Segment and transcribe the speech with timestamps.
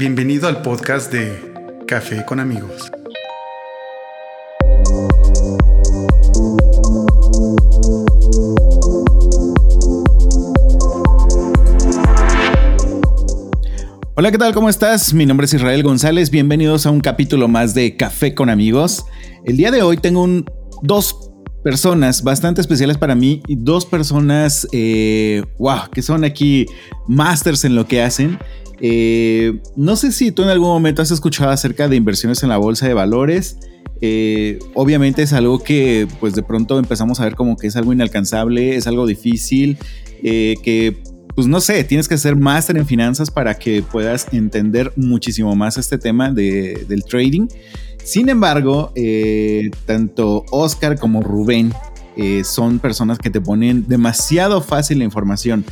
[0.00, 1.52] Bienvenido al podcast de
[1.86, 2.90] Café con amigos.
[14.14, 14.54] Hola, ¿qué tal?
[14.54, 15.12] ¿Cómo estás?
[15.12, 16.30] Mi nombre es Israel González.
[16.30, 19.04] Bienvenidos a un capítulo más de Café con amigos.
[19.44, 20.46] El día de hoy tengo un,
[20.80, 21.19] dos
[21.62, 26.66] personas bastante especiales para mí y dos personas, eh, wow, que son aquí
[27.06, 28.38] masters en lo que hacen.
[28.80, 32.56] Eh, no sé si tú en algún momento has escuchado acerca de inversiones en la
[32.56, 33.58] bolsa de valores.
[34.02, 37.92] Eh, obviamente es algo que pues de pronto empezamos a ver como que es algo
[37.92, 39.76] inalcanzable, es algo difícil,
[40.22, 41.02] que
[41.34, 45.78] pues no sé, tienes que ser máster en finanzas para que puedas entender muchísimo más
[45.78, 47.46] este tema del trading.
[48.04, 51.72] Sin embargo, eh, tanto Oscar como Rubén
[52.16, 55.64] eh, son personas que te ponen demasiado fácil la información.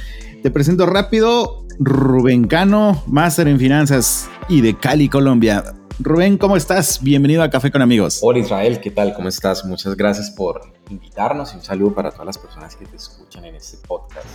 [0.42, 5.64] Te presento rápido, Rubén Cano, máster en finanzas y de Cali, Colombia.
[5.98, 7.02] Rubén, ¿cómo estás?
[7.02, 8.20] Bienvenido a Café con Amigos.
[8.22, 9.14] Hola Israel, ¿qué tal?
[9.14, 9.64] ¿Cómo estás?
[9.64, 13.56] Muchas gracias por invitarnos y un saludo para todas las personas que te escuchan en
[13.56, 14.28] este podcast.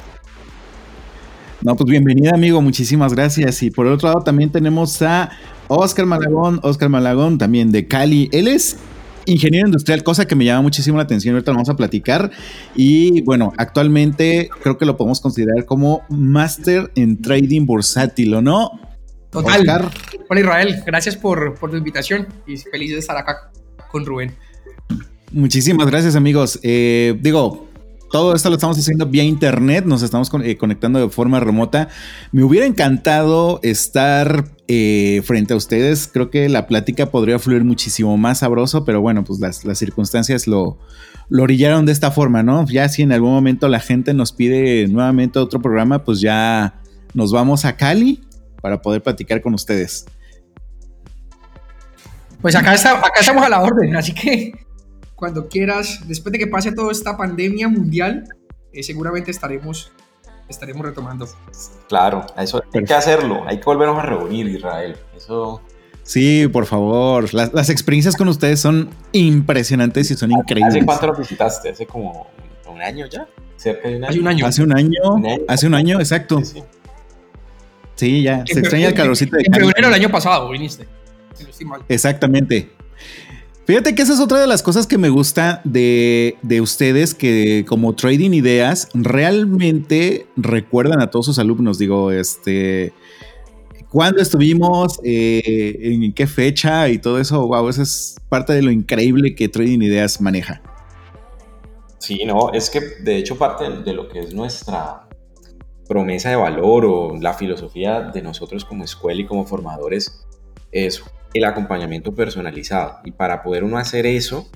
[1.62, 3.64] No, pues bienvenida amigo, muchísimas gracias.
[3.64, 5.32] Y por otro lado también tenemos a
[5.68, 8.30] Oscar Malagón, Oscar Malagón también de Cali.
[8.32, 8.78] Él es
[9.26, 12.32] ingeniero industrial, cosa que me llama muchísimo la atención, ahorita lo vamos a platicar.
[12.76, 18.72] Y bueno, actualmente creo que lo podemos considerar como máster en trading bursátil, ¿o no?
[19.30, 19.62] Total.
[19.62, 19.92] Oscar.
[20.30, 23.52] Hola Israel, gracias por, por tu invitación y feliz de estar acá
[23.92, 24.36] con Rubén.
[25.32, 26.60] Muchísimas gracias amigos.
[26.62, 27.68] Eh, digo,
[28.14, 31.88] todo esto lo estamos haciendo vía internet, nos estamos eh, conectando de forma remota.
[32.32, 36.12] Me hubiera encantado estar eh, frente a ustedes.
[36.14, 40.78] Creo que la plática podría fluir muchísimo más sabroso, pero bueno, pues las, circunstancias lo,
[41.32, 42.68] orillaron de esta forma, ¿no?
[42.68, 46.82] Ya si en algún momento la gente nos pide nuevamente otro programa, pues ya
[47.16, 48.22] nos vamos a Cali
[48.62, 50.06] para poder platicar con ustedes.
[52.44, 54.52] Pues acá estamos a la orden, así que
[55.16, 58.26] cuando quieras, después de que pase toda esta pandemia mundial,
[58.72, 59.92] eh, seguramente estaremos,
[60.50, 61.28] estaremos retomando.
[61.88, 64.98] Claro, eso hay que hacerlo, hay que volvernos a reunir, Israel.
[65.16, 65.62] Eso.
[66.04, 67.34] Sí, por favor.
[67.34, 70.76] Las, experiencias con ustedes son impresionantes y son increíbles.
[70.76, 71.70] ¿Hace cuánto lo visitaste?
[71.70, 72.28] ¿Hace como
[72.70, 73.28] un año ya?
[73.56, 74.10] ¿Cerca de un año?
[74.10, 74.46] Hace un año.
[74.46, 75.00] Hace un año,
[75.48, 76.42] Hace un año exacto.
[77.96, 78.44] Sí, ya.
[78.46, 80.88] Se extraña el calorcito de En febrero del año pasado viniste.
[81.88, 82.72] Exactamente.
[83.66, 87.96] Fíjate que esa es otra de las cosas que me gusta de, ustedes, que como
[87.96, 91.78] Trading Ideas realmente recuerdan a todos sus alumnos.
[91.78, 92.92] Digo, este,
[93.90, 97.48] cuándo estuvimos, eh, en qué fecha y todo eso.
[97.48, 100.62] Wow, eso es parte de lo increíble que Trading Ideas maneja.
[102.00, 105.08] Sí, no, es que de hecho parte de lo que es nuestra
[105.88, 110.26] promesa de valor o la filosofía de nosotros como escuela y como formadores
[110.74, 111.02] es
[111.34, 113.00] el acompañamiento personalizado.
[113.04, 114.50] Y para poder uno hacer eso,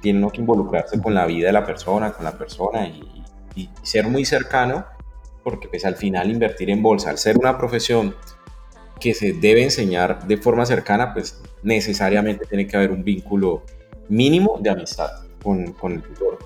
[0.00, 3.10] tiene uno que involucrarse con la vida de la persona, con la persona y,
[3.82, 4.84] ser muy cercano,
[5.44, 8.16] porque pues al final invertir en bolsa, al ser una profesión
[8.98, 13.62] que se debe enseñar de forma cercana, pues necesariamente tiene que haber un vínculo
[14.08, 15.08] mínimo de amistad
[15.40, 16.38] con, con el tutor.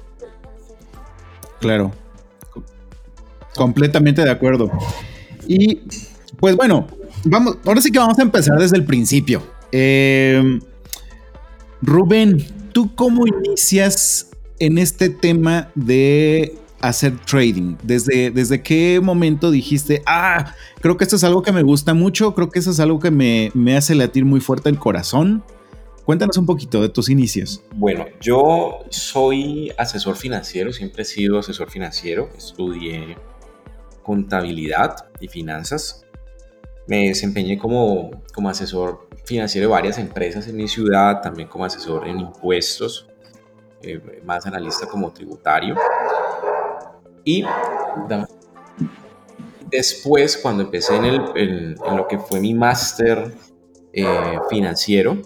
[1.61, 1.93] Claro,
[3.57, 4.71] completamente de acuerdo.
[5.47, 5.81] Y
[6.39, 6.87] pues bueno,
[7.25, 9.43] vamos, ahora sí que vamos a empezar desde el principio.
[9.73, 10.61] Eh,
[11.83, 17.77] Rubén, ¿tú cómo inicias en este tema de hacer trading?
[17.83, 22.35] ¿Desde, ¿Desde qué momento dijiste, ah, creo que esto es algo que me gusta mucho,
[22.35, 25.45] creo que eso es algo que me, me hace latir muy fuerte el corazón?
[26.05, 27.63] Cuéntanos un poquito de tus inicios.
[27.75, 33.19] Bueno, yo soy asesor financiero, siempre he sido asesor financiero, estudié
[34.03, 36.07] contabilidad y finanzas.
[36.87, 42.09] Me desempeñé como, como asesor financiero de varias empresas en mi ciudad, también como asesor
[42.09, 43.07] en impuestos,
[43.83, 45.77] eh, más analista como tributario.
[47.25, 47.45] Y
[49.71, 53.35] después, cuando empecé en, el, en, lo que fue mi máster
[53.93, 55.19] eh, financiero,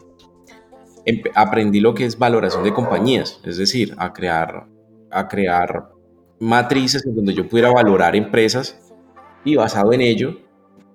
[1.35, 4.67] aprendí lo que es valoración de compañías, es decir, a crear,
[5.11, 5.91] a crear
[6.41, 8.77] matrices en donde yo pudiera valorar empresas
[9.45, 10.37] y basado en ello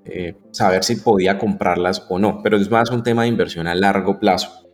[0.10, 3.76] eh, saber si podía comprarlas o no, pero es más un tema de inversión a
[3.76, 4.68] largo plazo.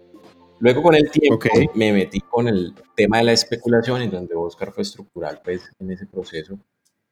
[0.59, 1.39] Luego con el tiempo
[1.75, 5.91] me metí con el tema de la especulación, en donde Oscar fue estructural pues, en
[5.91, 6.57] ese proceso,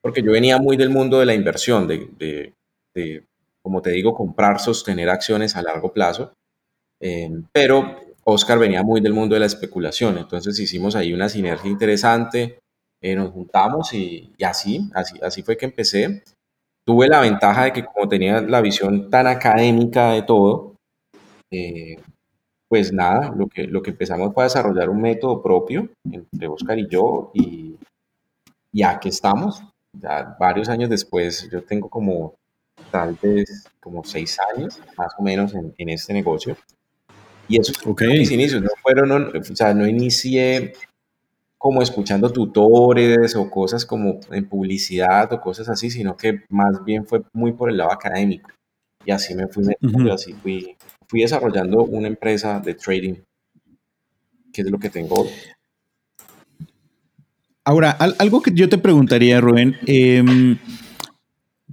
[0.02, 2.54] porque yo venía muy del mundo de la inversión, de,
[2.94, 3.26] de,
[3.62, 6.34] como te digo, comprar, sostener acciones a largo plazo,
[7.02, 11.70] eh, pero Oscar venía muy del mundo de la especulación, entonces hicimos ahí una sinergia
[11.70, 12.60] interesante,
[13.02, 16.24] eh, nos juntamos y, y, así, así, así fue que empecé.
[16.86, 20.76] Tuve la ventaja de que como tenía la visión tan académica de todo,
[21.52, 21.98] eh,
[22.68, 26.80] pues nada, lo que, lo que empezamos fue a desarrollar un método propio entre Oscar
[26.80, 27.76] y yo y,
[28.72, 29.64] ya que estamos.
[29.94, 32.36] Ya varios años después, yo tengo como
[32.92, 36.56] tal vez como seis años más o menos en, en este negocio.
[37.48, 38.20] Y eso okay.
[38.20, 40.74] mis inicios, no fueron, o sea, no inicié
[41.62, 47.06] como escuchando tutores o cosas como en publicidad o cosas así, sino que más bien
[47.06, 48.50] fue muy por el lado académico.
[49.06, 49.66] Y así me fui,
[50.12, 50.76] así fui,
[51.08, 53.14] fui desarrollando una empresa de trading,
[54.52, 55.28] que es lo que tengo
[57.64, 60.58] Ahora, algo que yo te preguntaría, Rubén, em,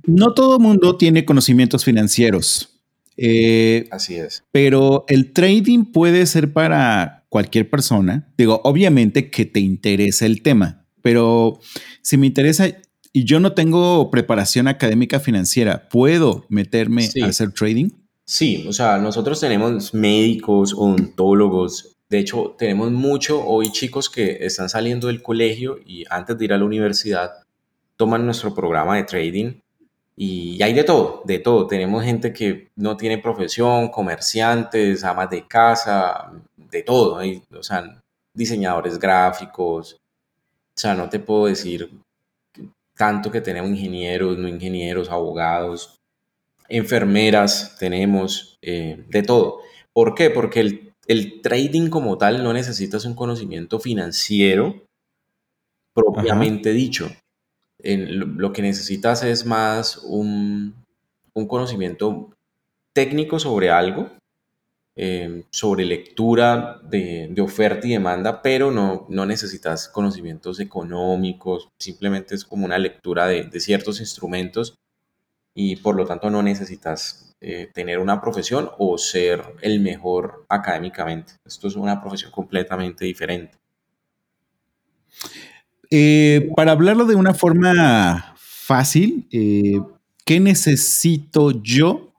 [0.04, 2.78] no todo mundo tiene conocimientos financieros.
[3.16, 4.44] Eh, así es.
[4.52, 10.86] Pero el trading puede ser para cualquier persona, digo, obviamente que te interesa el tema,
[11.02, 11.60] pero
[12.02, 12.68] si me interesa
[13.12, 17.90] y yo no tengo preparación académica financiera, ¿puedo meterme a hacer trading?
[18.24, 24.70] Sí, o sea, nosotros tenemos médicos, odontólogos, de hecho, tenemos mucho hoy chicos que están
[24.70, 27.32] saliendo del colegio y antes de ir a la universidad
[27.96, 29.60] toman nuestro programa de trading
[30.16, 31.66] y hay de todo, de todo.
[31.66, 36.32] Tenemos gente que no tiene profesión, comerciantes, amas de casa,
[36.70, 37.20] de todo,
[37.52, 38.02] o sea,
[38.34, 41.90] diseñadores gráficos, o sea, no te puedo decir
[42.96, 45.98] tanto que tenemos ingenieros, no ingenieros, abogados,
[46.68, 49.60] enfermeras, tenemos eh, de todo.
[49.92, 50.30] ¿Por qué?
[50.30, 54.82] Porque el, el, trading como tal no necesitas un conocimiento financiero
[55.94, 57.10] propiamente dicho.
[57.80, 60.74] En, lo, que necesitas es más un,
[61.32, 62.30] un conocimiento
[62.92, 64.10] técnico sobre algo
[65.00, 72.44] Em, sobre lectura de, oferta y demanda, pero no, no necesitas conocimientos económicos, simplemente es
[72.44, 74.74] como una lectura de, ciertos instrumentos
[75.54, 81.34] y por lo tanto no necesitas eh, tener una profesión o ser el mejor académicamente.
[81.46, 83.56] Esto es una profesión completamente diferente.
[85.92, 89.80] Eh, para hablarlo de una forma fácil, eh,
[90.24, 92.12] ¿qué necesito yo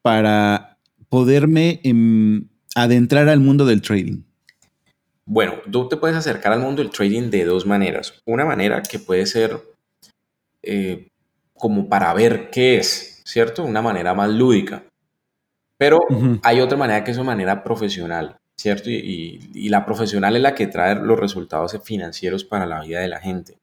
[0.00, 0.65] para
[1.08, 4.22] poderme em, adentrar al mundo del trading?
[5.24, 8.22] Bueno, tú te puedes acercar al mundo del trading de dos maneras.
[8.26, 9.60] Una manera que puede ser
[10.62, 11.08] eh,
[11.54, 13.64] como para ver qué es, ¿cierto?
[13.64, 14.84] Una manera más lúdica.
[15.78, 15.98] Pero
[16.42, 18.88] hay otra manera que es una manera profesional, ¿cierto?
[18.88, 23.08] Y, y, la profesional es la que trae los resultados financieros para la vida de
[23.08, 23.58] la gente.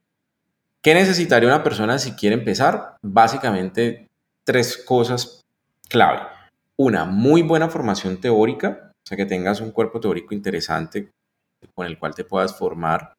[0.82, 2.98] ¿Qué necesitaría una persona si quiere empezar?
[3.02, 4.10] Básicamente
[4.44, 5.42] tres cosas
[5.88, 6.33] clave
[6.78, 11.12] una muy buena formación teórica, o sea, que tengas un cuerpo teórico interesante
[11.76, 13.14] con el cual te puedas formar.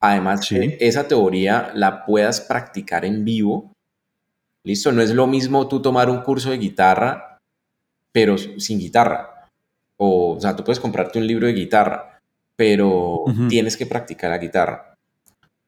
[0.00, 3.72] Además, que esa teoría la puedas practicar en vivo.
[4.64, 7.38] Listo, no es lo mismo tú tomar un curso de guitarra,
[8.10, 9.48] pero sin guitarra.
[9.96, 12.20] O, o sea, tú puedes comprarte un libro de guitarra,
[12.56, 14.94] pero tienes que practicar la guitarra.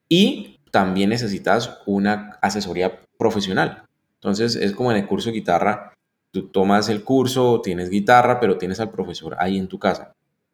[0.09, 3.85] Y también necesitas una asesoría profesional.
[4.15, 5.93] Entonces, es como en el curso de guitarra,
[6.35, 10.11] Tú tomas el curso, tienes guitarra, pero tienes al profesor ahí en tu casa.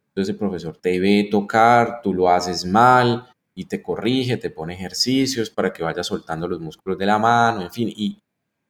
[0.10, 4.76] Entonces el profesor te ve tocar, tú lo haces mal y te corrige, te pone
[4.76, 7.92] ejercicios para que vayas soltando los músculos de la mano, en fin.
[7.96, 8.20] Y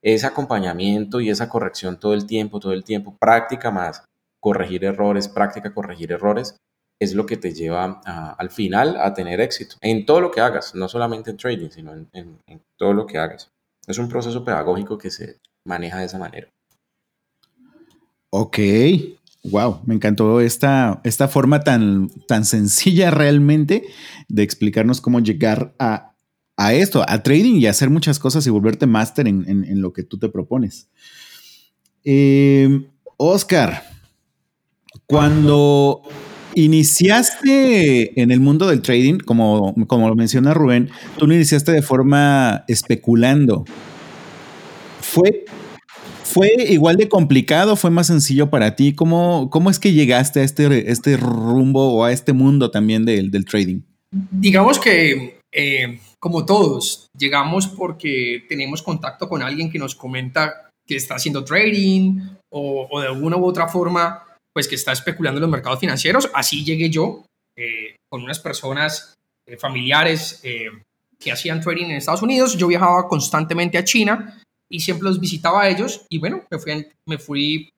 [0.02, 4.06] ese acompañamiento y esa corrección todo el tiempo, todo el tiempo, práctica más,
[4.40, 6.56] corregir errores, práctica, corregir errores,
[6.98, 10.75] es lo que te lleva al final a tener éxito en todo lo que hagas,
[10.75, 13.50] no solamente en trading, sino en, en todo lo que hagas.
[13.86, 16.48] Es un proceso pedagógico que se maneja de esa manera.
[18.33, 18.59] Ok,
[19.43, 23.83] wow, me encantó esta, esta forma tan, tan sencilla realmente
[24.29, 26.13] de explicarnos cómo llegar a,
[26.71, 30.29] esto, a trading y hacer muchas cosas y volverte máster en, lo que tú te
[30.29, 30.88] propones.
[32.05, 33.83] Eh, Oscar,
[35.07, 36.01] cuando
[36.55, 41.81] iniciaste en el mundo del trading, como, como lo menciona Rubén, tú lo iniciaste de
[41.81, 43.65] forma especulando.
[45.01, 45.43] ¿Fue
[46.31, 47.75] ¿Fue igual de complicado?
[47.75, 48.95] ¿Fue más sencillo para ti?
[48.95, 53.31] ¿Cómo, cómo es que llegaste a este, este rumbo o a este mundo también del,
[53.31, 53.81] del trading?
[54.31, 60.95] Digamos que, eh, como todos, llegamos porque tenemos contacto con alguien que nos comenta que
[60.95, 64.23] está haciendo trading o, de alguna u otra forma,
[64.53, 66.29] pues que está especulando en los mercados financieros.
[66.33, 67.25] Así llegué yo
[67.57, 70.41] eh, con unas personas eh, familiares
[71.19, 72.55] que hacían trading en Estados Unidos.
[72.57, 74.41] Yo viajaba constantemente a China
[74.72, 77.74] y siempre los visitaba a ellos y bueno, me fui, me fui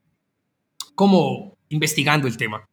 [0.95, 2.69] como investigando el tema.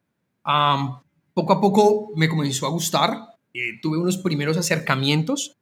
[1.35, 3.19] poco a poco me comenzó a gustar,
[3.55, 5.57] eh, tuve unos primeros acercamientos,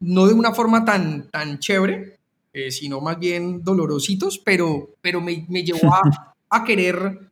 [0.00, 2.18] no de una forma tan, tan chévere,
[2.52, 7.30] eh, sino más bien dolorositos, pero, pero me, me llevó a, a, querer,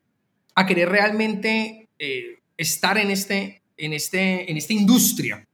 [0.55, 5.47] a querer realmente eh, estar en, este, en, este, en esta industria.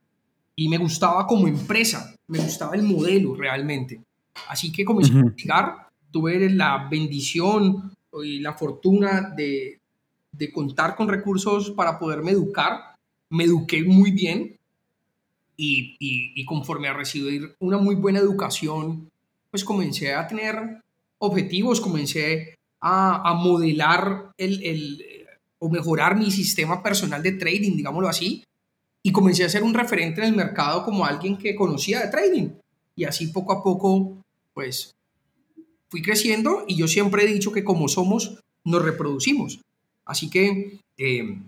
[0.55, 4.01] Y me gustaba como empresa, me gustaba el modelo realmente.
[4.49, 7.93] Así que comencé a investigar, tuve la bendición
[8.23, 9.81] y la fortuna de,
[10.33, 12.95] de contar con recursos para poderme educar.
[13.31, 14.57] Me eduqué muy bien
[15.57, 19.11] y, y, conforme a recibir una muy buena educación,
[19.51, 20.81] pues comencé a tener
[21.19, 25.05] objetivos, comencé a, a modelar el, el,
[25.59, 28.45] o mejorar mi sistema personal de trading, digámoslo así,
[29.03, 32.51] y comencé a ser un referente en el mercado como alguien que conocía de trading.
[32.95, 34.19] Y así poco a poco,
[34.59, 34.97] pues,
[35.89, 39.61] fui creciendo y yo siempre he dicho que como somos, nos reproducimos.
[40.05, 41.39] Así que eh,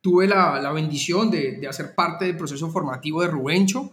[0.00, 3.92] tuve la, bendición de, hacer parte del proceso formativo de Rubencho,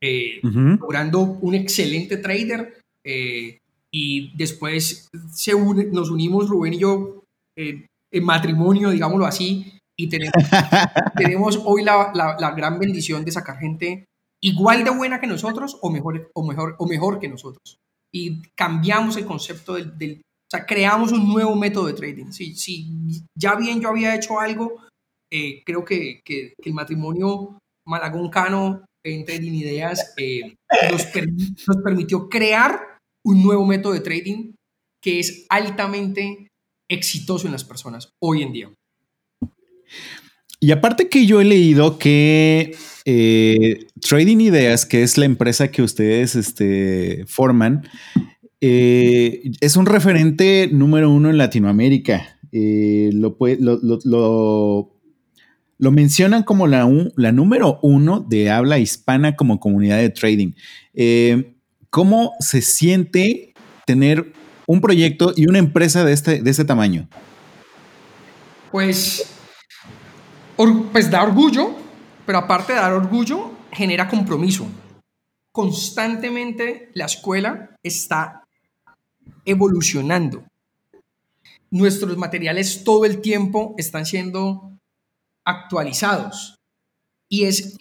[0.00, 2.78] eh, logrando un excelente trader.
[3.02, 3.58] Eh,
[3.90, 5.52] y después se
[5.90, 7.24] nos unimos Rubén y yo
[7.56, 10.34] en matrimonio, digámoslo así, y tenemos,
[11.16, 14.06] tenemos hoy la, la, gran bendición de sacar gente
[14.42, 17.78] igual de buena que nosotros o mejor, o mejor, o mejor que nosotros.
[18.12, 22.30] Y cambiamos el concepto del, del o sea, creamos un nuevo método de trading.
[22.30, 22.86] Si, si
[23.38, 24.82] ya bien yo había hecho algo,
[25.32, 30.54] eh, creo que, que, el matrimonio Malagón-Cano en Trading Ideas eh,
[30.90, 31.06] nos,
[31.66, 34.52] nos permitió crear un nuevo método de trading
[35.02, 36.48] que es altamente
[36.90, 38.74] exitoso en las personas hoy en día.
[40.62, 45.82] Y aparte que yo he leído que eh, Trading Ideas, que es la empresa que
[45.82, 47.82] ustedes este, forman,
[48.60, 52.38] eh, es un referente número uno en Latinoamérica.
[52.52, 53.36] Eh, lo,
[55.78, 60.52] lo, mencionan como la, la, número uno de habla hispana como comunidad de trading.
[61.90, 63.52] ¿Cómo se siente
[63.84, 64.32] tener
[64.68, 67.08] un proyecto y una empresa de este, de este tamaño?
[68.70, 69.41] Pues,
[70.92, 71.74] pues da orgullo,
[72.26, 74.66] pero aparte de dar orgullo, genera compromiso.
[75.50, 78.44] Constantemente la escuela está
[79.44, 80.44] evolucionando.
[81.70, 84.72] Nuestros materiales todo el tiempo están siendo
[85.44, 86.56] actualizados.
[87.28, 87.76] Y es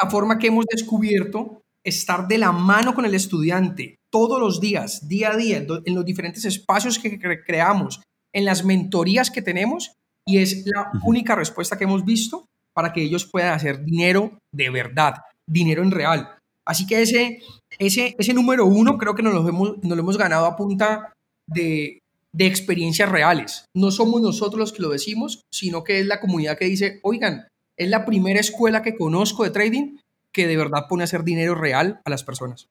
[0.00, 5.08] la forma que hemos descubierto estar de la mano con el estudiante todos los días,
[5.08, 8.00] día a día, en los diferentes espacios que creamos,
[8.32, 9.92] en las mentorías que tenemos,
[10.26, 14.70] y es la única respuesta que hemos visto para que ellos puedan hacer dinero de
[14.70, 15.14] verdad,
[15.46, 16.36] dinero en real.
[16.64, 17.40] Así que ese,
[17.78, 21.12] ese, ese número uno creo que nos lo hemos, nos lo hemos ganado a punta
[21.46, 21.98] de,
[22.32, 23.66] de experiencias reales.
[23.74, 27.48] No somos nosotros los que lo decimos, sino que es la comunidad que dice, oigan,
[27.76, 29.98] es la primera escuela que conozco de trading
[30.32, 32.68] que de verdad pone a hacer dinero real a las personas.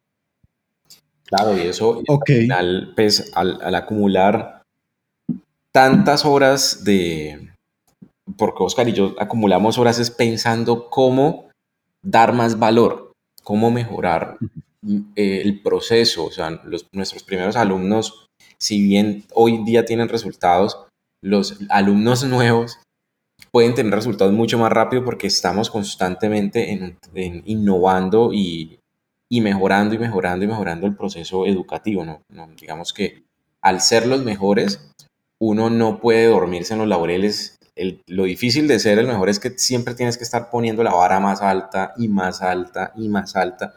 [1.25, 4.60] Claro, y eso al final, pues, al, acumular
[5.73, 7.53] tantas horas de,
[8.37, 11.49] porque Oscar y yo acumulamos horas es pensando cómo
[12.03, 13.11] dar más valor
[13.43, 14.37] cómo mejorar
[15.15, 16.25] eh, el proceso.
[16.25, 16.61] O sea,
[16.91, 20.85] nuestros primeros alumnos, si bien hoy día tienen resultados,
[21.23, 22.79] los alumnos nuevos
[23.51, 26.97] pueden tener resultados mucho más rápido porque estamos constantemente en,
[27.45, 28.79] innovando y,
[29.29, 32.05] mejorando y mejorando y mejorando el proceso educativo.
[32.05, 32.21] ¿no?
[32.59, 33.23] Digamos que
[33.61, 34.91] al ser los mejores,
[35.41, 37.57] uno no puede dormirse en los laureles
[38.07, 41.19] lo difícil de ser el mejor es que siempre tienes que estar poniendo la vara
[41.19, 43.75] más alta y más alta y más alta,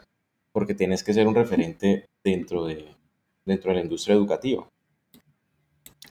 [0.51, 2.85] porque tienes que ser un referente dentro de,
[3.45, 4.67] dentro de la industria educativa.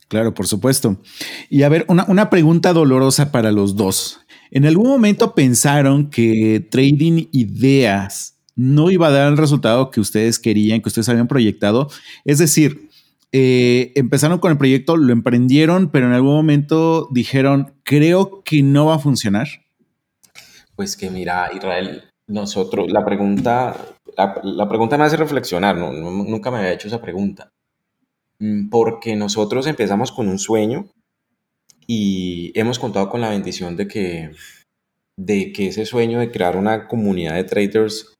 [0.08, 0.98] Claro, por supuesto.
[1.48, 4.20] Y a ver, una, una pregunta dolorosa para los dos.
[4.50, 10.38] ¿En algún momento pensaron que trading ideas no iba a dar el resultado que ustedes
[10.38, 11.90] querían, que ustedes habían proyectado?
[12.24, 12.88] Es decir,
[13.36, 18.86] eh, empezaron con el proyecto, lo emprendieron, pero en algún momento dijeron, creo que no
[18.86, 19.48] va a funcionar?
[20.76, 23.76] Pues que mira, Israel, nosotros, la pregunta,
[24.16, 27.50] la, pregunta me hace reflexionar, nunca me había hecho esa pregunta,
[28.38, 30.86] mm, porque nosotros empezamos con un sueño
[31.88, 34.30] y hemos contado con la bendición de que,
[35.18, 38.14] de que ese sueño de crear una comunidad de traders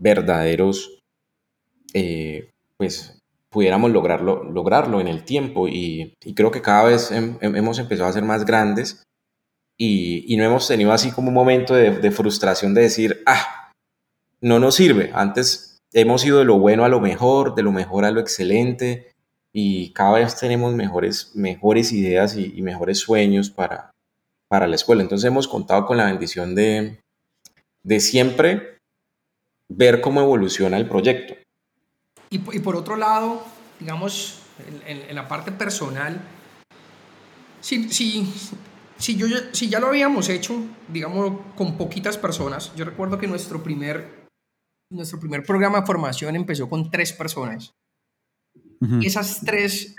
[0.00, 0.98] verdaderos,
[1.94, 3.17] eh, pues
[3.50, 8.24] pudiéramos lograrlo, lograrlo en el tiempo y, creo que cada vez hemos empezado a ser
[8.24, 9.02] más grandes
[9.76, 13.72] y, no hemos tenido así como un momento de, frustración de decir, ah,
[14.40, 15.10] no nos sirve.
[15.14, 19.12] Antes hemos ido de lo bueno a lo mejor, de lo mejor a lo excelente
[19.52, 23.92] y cada vez tenemos mejores, mejores ideas y, mejores sueños para,
[24.48, 25.02] para la escuela.
[25.02, 27.00] Entonces hemos contado con la bendición de,
[27.82, 28.78] de siempre
[29.68, 31.34] ver cómo evoluciona el proyecto
[32.30, 33.44] y, por otro lado,
[33.80, 34.42] digamos,
[34.86, 36.20] en, la parte personal,
[37.60, 38.32] si, si,
[38.98, 43.62] si, yo, si ya lo habíamos hecho, digamos, con poquitas personas, yo recuerdo que nuestro
[43.62, 44.26] primer,
[44.90, 47.72] nuestro primer programa de formación empezó con tres personas.
[49.02, 49.96] Esas tres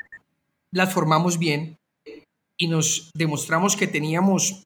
[0.72, 1.78] las formamos bien
[2.58, 4.64] y nos demostramos que teníamos,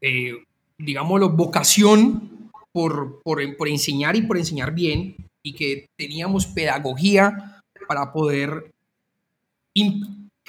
[0.00, 0.44] eh,
[0.78, 8.12] digámoslo, vocación por, por, por enseñar y por enseñar bien y que teníamos pedagogía para
[8.12, 8.70] poder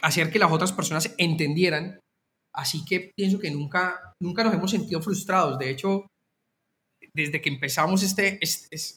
[0.02, 2.00] hacer que las otras personas entendieran.
[2.54, 5.58] Así que pienso que nunca, nunca nos hemos sentido frustrados.
[5.58, 6.08] De hecho,
[7.14, 8.40] desde que empezamos este,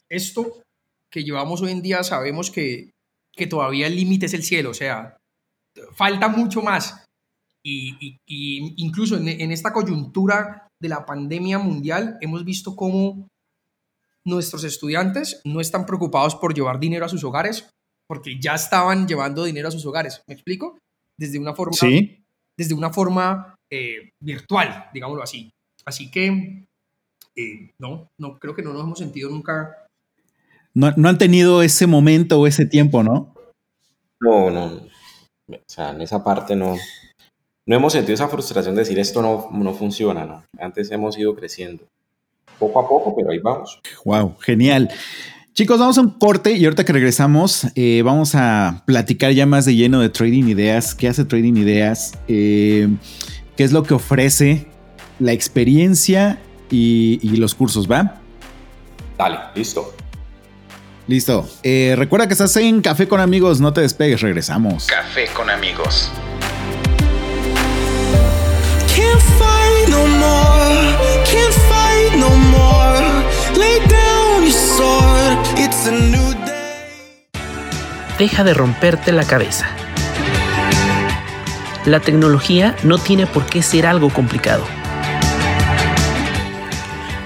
[0.09, 0.61] esto
[1.11, 2.91] que llevamos hoy en día, sabemos que,
[3.33, 4.71] que todavía el límite es el cielo.
[4.71, 5.17] O sea,
[5.93, 7.05] falta mucho más.
[7.63, 13.27] Y, incluso en, en, esta coyuntura de la pandemia mundial, hemos visto cómo
[14.25, 17.69] nuestros estudiantes no están preocupados por llevar dinero a sus hogares
[18.07, 20.21] porque ya estaban llevando dinero a sus hogares.
[20.27, 20.77] ¿Me explico?
[21.17, 22.23] Desde una forma, ¿Sí?
[22.57, 25.51] desde una forma eh, virtual, digámoslo así.
[25.85, 26.67] Así que
[27.35, 29.87] eh, no, no, creo que no nos hemos sentido nunca.
[30.73, 33.33] No, no han tenido ese momento o ese tiempo, ¿no?
[34.19, 34.87] No, no.
[35.47, 36.75] O sea, en esa parte no,
[37.67, 40.43] no hemos sentido esa frustración de decir esto no, no funciona, ¿no?
[40.57, 41.85] Antes hemos ido creciendo
[42.59, 43.79] poco a poco, pero ahí vamos.
[44.03, 44.89] Wow, genial.
[45.55, 49.63] Chicos, vamos a un corte y ahorita que regresamos eh, vamos a platicar ya más
[49.63, 52.89] de lleno de Trading Ideas, qué hace Trading Ideas, eh,
[53.55, 54.67] qué es lo que ofrece,
[55.17, 58.19] la experiencia y, los cursos, ¿va?
[59.17, 59.93] Dale, listo.
[61.07, 61.47] Listo.
[61.63, 64.87] Eh, recuerda que estás en Café con amigos, no te despegues, regresamos.
[64.87, 66.11] Café con amigos.
[78.17, 79.67] Deja de romperte la cabeza.
[81.85, 84.63] La tecnología no tiene por qué ser algo complicado.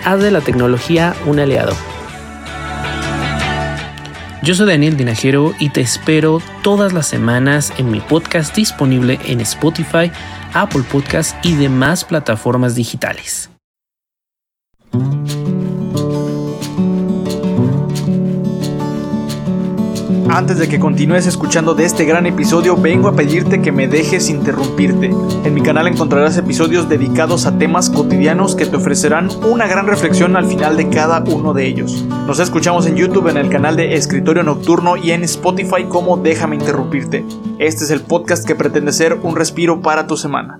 [0.04, 1.76] Haz de la tecnología un aliado.
[4.42, 9.42] Yo soy Daniel Dinajero y te espero todas las semanas en mi podcast disponible en
[9.42, 10.12] Spotify,
[10.54, 13.52] Apple Podcasts y demás plataformas digitales.
[20.32, 24.30] Antes de que continúes escuchando de este gran episodio, vengo a pedirte que me dejes
[24.30, 25.12] interrumpirte.
[25.44, 30.36] En mi canal encontrarás episodios dedicados a temas cotidianos que te ofrecerán una gran reflexión
[30.36, 32.06] al final de cada uno de ellos.
[32.28, 36.56] Nos escuchamos en YouTube en el canal de Escritorio Nocturno y en Spotify como Déjame
[36.56, 37.26] interrumpirte.
[37.58, 40.60] Este es el podcast que pretende ser un respiro para tu semana.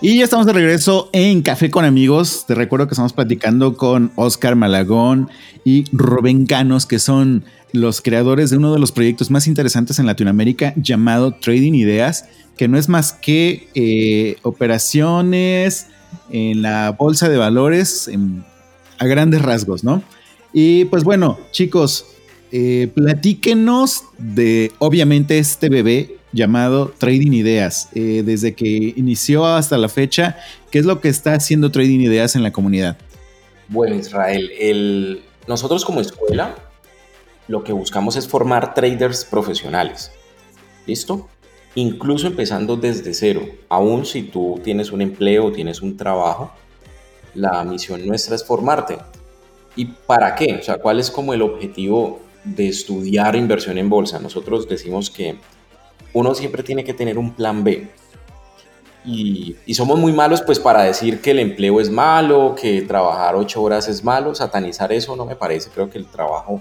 [0.00, 2.44] Y ya estamos de regreso en Café con Amigos.
[2.46, 5.28] Te recuerdo que estamos platicando con Oscar Malagón
[5.64, 10.06] y Rubén Canos, que son los creadores de uno de los proyectos más interesantes en
[10.06, 15.88] Latinoamérica llamado Trading Ideas, que no es más que eh, operaciones
[16.30, 18.08] en la bolsa de valores
[19.00, 20.00] a grandes rasgos, ¿no?
[20.52, 22.06] Y pues bueno, chicos,
[22.52, 27.88] eh, platíquenos de obviamente este bebé llamado Trading Ideas.
[27.94, 30.36] Eh, desde que inició hasta la fecha,
[30.70, 32.96] ¿qué es lo que está haciendo Trading Ideas en la comunidad?
[33.68, 36.54] Bueno, Israel, el, nosotros como escuela
[37.48, 40.12] lo que buscamos es formar traders profesionales.
[40.86, 41.28] ¿Listo?
[41.74, 43.42] Incluso empezando desde cero.
[43.68, 46.52] Aún si tú tienes un empleo, tienes un trabajo,
[47.34, 48.98] la misión nuestra es formarte.
[49.76, 50.56] ¿Y para qué?
[50.60, 54.18] O sea, ¿cuál es como el objetivo de estudiar inversión en bolsa?
[54.18, 55.36] Nosotros decimos que
[56.12, 57.88] uno siempre tiene que tener un plan B.
[59.04, 63.62] Y, somos muy malos pues para decir que el empleo es malo, que trabajar ocho
[63.62, 66.60] horas es malo, satanizar eso no me parece, creo que el trabajo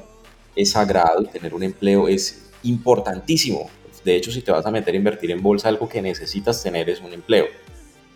[0.56, 3.70] es sagrado y tener un empleo es importantísimo.
[4.06, 6.90] De hecho, si te vas a meter a invertir en bolsa, algo que necesitas tener
[6.90, 7.48] es un empleo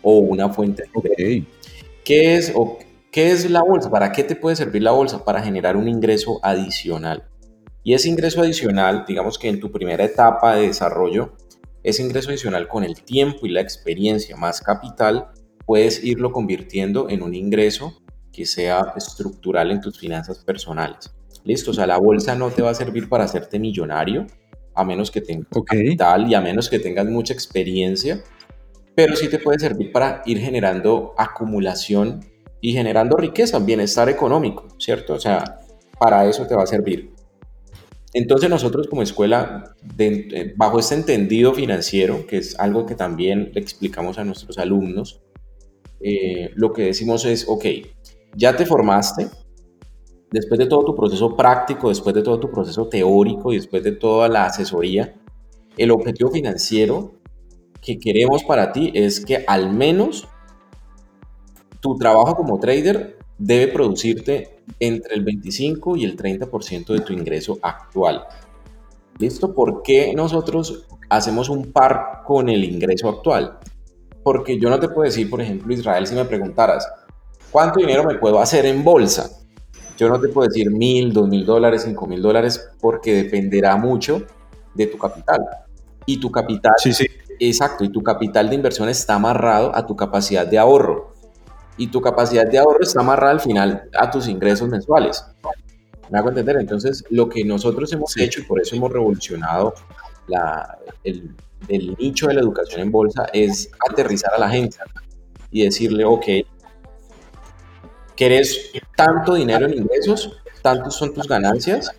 [0.00, 1.44] o una fuente de
[2.04, 2.78] ¿Qué es, o,
[3.10, 3.90] ¿Qué es la bolsa?
[3.90, 5.22] ¿Para qué te puede servir la bolsa?
[5.22, 7.24] Para generar un ingreso adicional.
[7.84, 11.32] Y ese ingreso adicional, digamos que en tu primera etapa de desarrollo,
[11.82, 15.28] ese ingreso adicional con el tiempo y la experiencia más capital,
[15.66, 21.12] puedes irlo convirtiendo en un ingreso que sea estructural en tus finanzas personales.
[21.44, 24.26] Listo, o sea, la bolsa no te va a servir para hacerte millonario,
[24.74, 28.22] a menos que tengas capital y a menos que tengas mucha experiencia,
[28.94, 32.24] pero sí te puede servir para ir generando acumulación
[32.60, 35.14] y generando riqueza, bienestar económico, ¿cierto?
[35.14, 35.60] O sea,
[35.98, 37.11] para eso te va a servir.
[38.14, 43.60] Entonces nosotros como escuela, eh, bajo este entendido financiero, que es algo que también le
[43.60, 45.22] explicamos a nuestros alumnos,
[46.00, 47.64] eh, lo que decimos es, ok,
[48.36, 49.28] ya te formaste,
[50.30, 53.92] después de todo tu proceso práctico, después de todo tu proceso teórico y después de
[53.92, 55.14] toda la asesoría,
[55.78, 57.14] el objetivo financiero
[57.80, 60.28] que queremos para ti es que al menos
[61.80, 67.58] tu trabajo como trader debe producirte entre el 25 y el 30% de tu ingreso
[67.62, 68.24] actual.
[69.18, 69.54] ¿Listo?
[69.54, 73.58] ¿Por qué nosotros hacemos un par con el ingreso actual?
[74.22, 76.86] Porque yo no te puedo decir, por ejemplo, Israel, si me preguntaras,
[77.50, 79.30] ¿cuánto dinero me puedo hacer en bolsa?
[79.98, 84.22] Yo no te puedo decir mil, dos mil dólares, cinco mil dólares, porque dependerá mucho
[84.74, 85.40] de tu capital.
[86.06, 87.06] Y tu capital, sí, sí.
[87.38, 91.11] exacto, y tu capital de inversión está amarrado a tu capacidad de ahorro
[91.76, 95.24] y tu capacidad de ahorro está amarrada al final a tus ingresos mensuales.
[96.10, 96.56] ¿Me hago entender?
[96.56, 99.72] Entonces, lo que nosotros hemos hecho y por eso hemos revolucionado
[100.28, 101.34] la, el,
[101.68, 104.76] el, nicho de la educación en bolsa es aterrizar a la gente
[105.50, 106.24] y decirle, ok,
[108.14, 110.36] ¿querés tanto dinero en ingresos?
[110.60, 111.90] ¿Tantos son tus ganancias?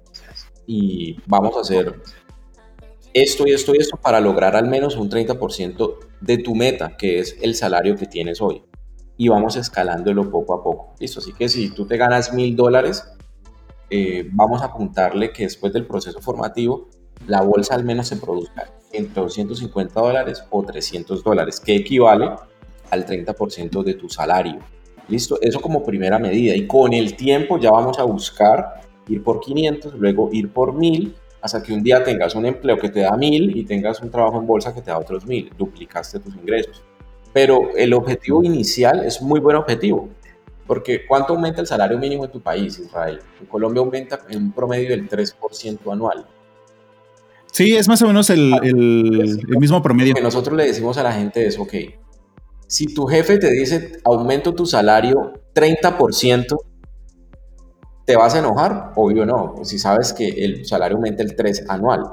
[0.67, 1.99] Y vamos a hacer
[3.13, 7.19] esto y esto y esto para lograr al menos un 30% de tu meta, que
[7.19, 8.63] es el salario que tienes hoy
[9.17, 10.93] y vamos escalándolo poco a poco.
[10.99, 13.05] Listo, así que si tú te ganas mil dólares,
[13.89, 16.89] eh, vamos a apuntarle que después del proceso formativo,
[17.27, 22.31] la bolsa al menos se produzca entre 250 dólares o 300 dólares, que equivale
[22.89, 24.59] al 30% de tu salario.
[25.07, 26.55] Listo, eso como primera medida.
[26.55, 31.15] Y con el tiempo ya vamos a buscar ir por 500, luego ir por 1000,
[31.41, 34.39] hasta que un día tengas un empleo que te da 1000 y tengas un trabajo
[34.39, 35.51] en bolsa que te da otros 1000.
[35.57, 36.83] Duplicaste tus ingresos
[37.33, 40.09] pero el objetivo inicial es muy buen objetivo.
[40.67, 43.19] Porque ¿cuánto aumenta el salario mínimo en tu país, Israel?
[43.39, 46.25] En Colombia aumenta en un promedio del 3% anual.
[47.51, 50.11] Sí, es más o menos el, el, mismo promedio.
[50.11, 51.73] Lo que nosotros le decimos a la gente es, ok,
[52.67, 56.57] si tu jefe te dice aumento tu salario 30%,
[58.05, 58.93] ¿te vas a enojar?
[58.95, 62.03] Obvio no, si sabes que el salario aumenta el 3 anual.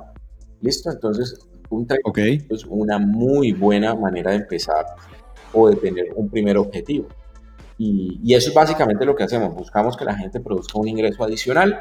[0.60, 0.90] ¿Listo?
[0.90, 1.38] Entonces,
[1.70, 4.84] un 30% es una muy buena manera de empezar
[5.52, 7.08] o de tener un primer objetivo.
[7.78, 11.80] Y, eso es básicamente lo que hacemos, buscamos que la gente produzca un ingreso adicional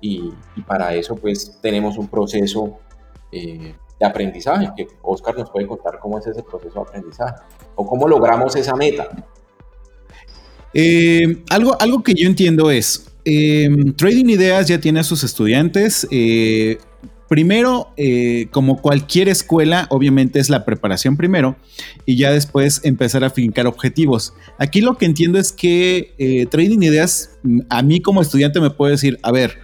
[0.00, 0.30] y,
[0.66, 2.78] para eso pues tenemos un proceso
[3.32, 7.42] eh, de aprendizaje, que Oscar nos puede contar cómo es ese proceso de aprendizaje
[7.74, 9.08] o cómo logramos esa meta.
[10.74, 16.06] Eh, algo, algo que yo entiendo es, eh, Trading Ideas ya tiene a sus estudiantes,
[17.32, 21.56] primero, eh, como cualquier escuela, obviamente es la preparación primero
[22.04, 24.34] y ya después empezar a fincar objetivos.
[24.58, 28.68] Aquí lo que entiendo es que eh, Trading Ideas, mm, a mí como estudiante me
[28.68, 29.56] puede decir, a ver,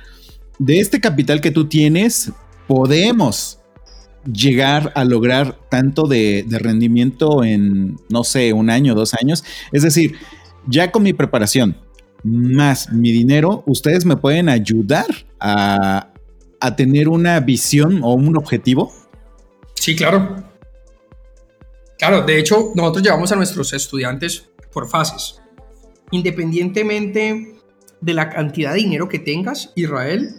[0.59, 2.33] de este capital que tú tienes,
[2.67, 3.59] podemos
[4.25, 9.45] llegar a lograr tanto de, de rendimiento en, no sé, un año, dos años.
[9.73, 10.15] Es decir,
[10.67, 11.77] ya con mi preparación
[12.25, 15.05] más mi dinero, ustedes me pueden ayudar
[15.39, 16.09] a,
[16.61, 18.93] a tener una visión o un objetivo?
[19.75, 20.45] Sí, claro.
[21.99, 25.41] Claro, de hecho, nosotros llevamos a nuestros estudiantes por fases.
[26.11, 27.57] Independientemente
[28.01, 30.31] de la cantidad de dinero que tengas, Israel,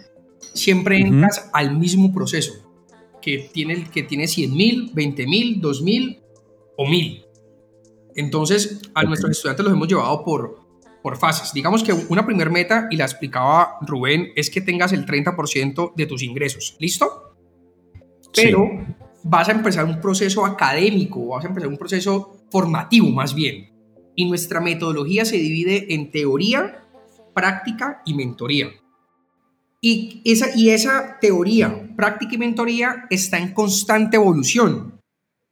[0.54, 2.52] siempre entras al mismo proceso,
[3.20, 6.20] que tiene, que tiene 100 mil, 20 mil, 2 mil
[6.76, 7.24] o mil.
[8.16, 10.59] Entonces, a nuestros estudiantes los hemos llevado por,
[11.02, 11.52] por fases.
[11.52, 16.06] Digamos que una primer meta, y la explicaba Rubén, es que tengas el 30% de
[16.06, 16.76] tus ingresos.
[16.78, 17.34] ¿Listo?
[18.34, 18.68] Pero
[19.22, 23.70] vas a empezar un proceso académico, vas a empezar un proceso formativo más bien.
[24.14, 26.84] Y nuestra metodología se divide en teoría,
[27.34, 28.68] práctica y mentoría.
[29.80, 34.99] Y esa, y esa teoría, práctica y mentoría está en constante evolución.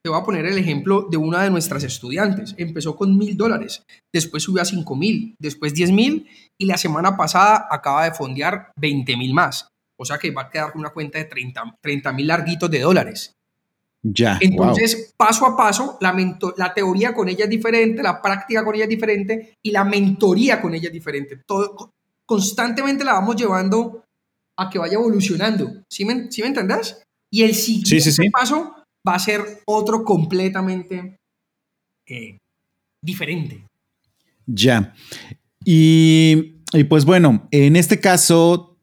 [0.09, 2.55] Te voy a poner el ejemplo de una de nuestras estudiantes.
[2.57, 6.27] Empezó con mil dólares, después subió a cinco mil, después diez mil
[6.59, 9.69] y la semana pasada acaba de fondear 20 mil más.
[10.01, 13.35] O sea que va a quedar con una cuenta de 30 mil larguitos de dólares.
[14.03, 14.39] Ya.
[14.41, 16.17] Entonces, paso a paso, la,
[16.57, 20.63] la teoría con ella es diferente, la práctica con ella es diferente y la mentoría
[20.63, 21.43] con ella es diferente.
[21.47, 21.91] Todo,
[22.25, 24.05] constantemente la vamos llevando
[24.57, 25.83] a que vaya evolucionando.
[25.87, 27.03] ¿Sí me, ¿sí me entendés?
[27.31, 28.78] Y el siguiente paso
[29.09, 31.17] va a ser otro completamente
[32.07, 32.39] eh,
[33.03, 33.65] diferente.
[34.47, 34.95] Ya.
[35.65, 36.55] Y,
[36.89, 38.79] pues bueno, en este caso,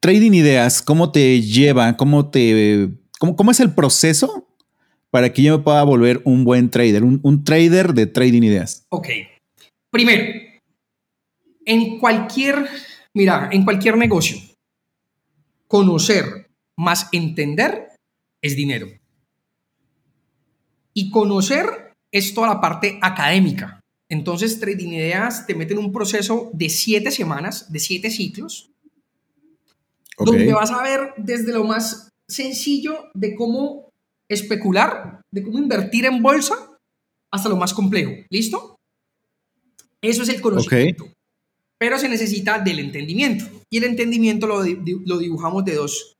[0.00, 1.96] Trading Ideas, ¿cómo te lleva?
[1.96, 2.90] ¿Cómo te...
[3.18, 4.46] Cómo, cómo es el proceso
[5.10, 8.86] para que yo me pueda volver un buen trader, un, un trader de Trading Ideas?
[8.88, 9.08] Ok.
[9.90, 10.24] Primero,
[11.66, 12.66] en cualquier,
[13.14, 14.38] mira, en cualquier negocio,
[15.66, 16.48] conocer
[16.78, 17.88] más entender
[18.42, 18.86] es dinero.
[20.94, 23.80] Y conocer es toda la parte académica.
[24.08, 28.70] Entonces, Trading Ideas te mete en un proceso de siete semanas, de siete ciclos,
[30.18, 33.88] donde vas a ver desde lo más sencillo de cómo
[34.28, 36.56] especular, de cómo invertir en bolsa,
[37.30, 38.12] hasta lo más complejo.
[38.30, 38.76] ¿Listo?
[40.02, 41.06] Eso es el conocimiento.
[41.78, 43.44] Pero se necesita del entendimiento.
[43.70, 46.16] Y el entendimiento lo, lo dibujamos de dos,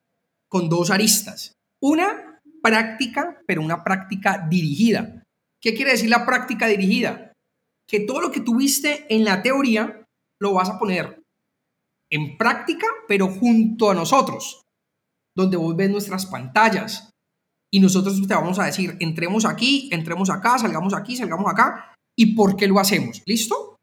[0.49, 1.53] con dos aristas.
[1.81, 2.30] Una
[2.63, 5.23] práctica, pero una práctica dirigida.
[5.61, 7.33] ¿Qué quiere decir la práctica dirigida?
[7.89, 10.05] Que todo lo que tuviste en la teoría
[10.41, 11.21] lo vas a poner
[12.11, 14.63] en práctica, pero junto a nosotros,
[15.37, 17.11] donde vos ves nuestras pantallas
[17.73, 22.35] y nosotros te vamos a decir, entremos aquí, entremos acá, salgamos aquí, salgamos acá, y
[22.35, 23.23] por qué lo hacemos.
[23.27, 23.77] ¿Listo?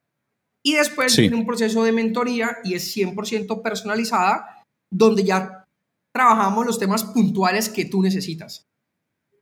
[0.64, 5.66] Y después viene un proceso de mentoría y es 100% personalizada, donde ya
[6.18, 8.66] trabajamos los temas puntuales que tú necesitas.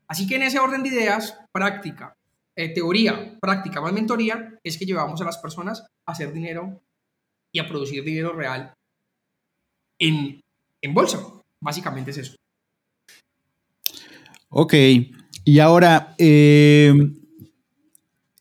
[0.08, 2.14] Así que en ese orden de ideas, práctica,
[2.56, 6.82] eh, teoría, práctica más mentoría, es que llevamos a las personas a hacer dinero
[7.54, 8.74] y a producir dinero real
[10.00, 10.42] en,
[10.82, 11.20] en bolsa.
[11.62, 12.36] Básicamente es eso.
[14.50, 14.74] Ok,
[15.46, 16.94] y ahora, eh,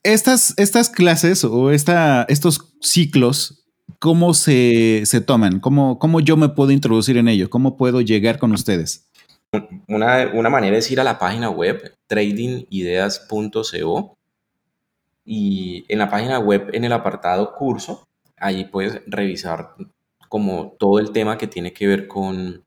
[0.03, 3.64] estas, estas clases o esta, estos ciclos
[4.05, 5.59] ¿cómo se, toman?
[5.59, 7.49] ¿Cómo, ¿Cómo, yo me puedo introducir en ello?
[7.49, 9.09] ¿Cómo puedo llegar con ustedes?
[9.87, 14.15] Una, manera es ir a la página web tradingideas.co
[15.25, 18.03] y en la página web, en el apartado curso,
[18.37, 19.71] ahí puedes revisar
[20.29, 22.63] como todo el tema que tiene que ver con,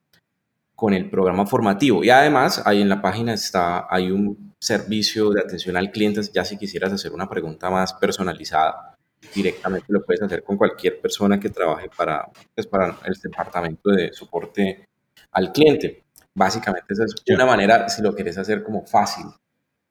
[0.75, 2.03] con el programa formativo.
[2.03, 6.45] Y además, ahí en la página está, hay un servicio de atención al cliente, ya
[6.45, 8.98] si quisieras hacer una pregunta más personalizada
[9.35, 14.13] directamente lo puedes hacer con cualquier persona que trabaje para, pues, para el departamento de
[14.13, 14.89] soporte
[15.33, 16.05] al cliente.
[16.35, 19.27] Básicamente esa es una manera, si lo quieres hacer como fácil.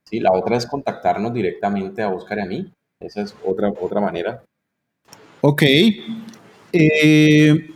[0.10, 0.20] ¿sí?
[0.20, 2.74] La otra es contactarnos directamente a Oscar y a mí.
[3.00, 4.44] Esa es otra, otra manera.
[5.42, 5.63] Ok.
[6.74, 7.70] Eh,